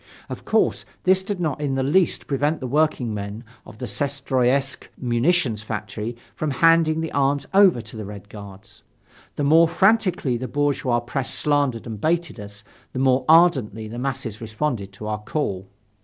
[0.29, 5.61] Of course, this did not in the least prevent the workingmen of the Syestroyetsk munitions
[5.61, 8.81] factory from handing the arms over to the Red Guards.
[9.35, 14.41] The more frantically the bourgeois press slandered and baited us, the more ardently the masses
[14.41, 15.67] responded to our call.